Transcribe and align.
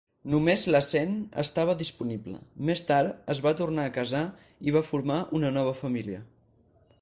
Només 0.33 0.61
la 0.75 0.79
Sen 0.85 1.11
estava 1.43 1.75
disponible; 1.81 2.39
més 2.69 2.83
tard 2.87 3.29
es 3.35 3.43
va 3.47 3.53
tornar 3.61 3.85
a 3.91 3.93
casar 3.99 4.23
i 4.71 4.75
va 4.79 4.83
formar 4.89 5.19
una 5.43 5.53
nova 5.61 5.77
família. 5.85 6.25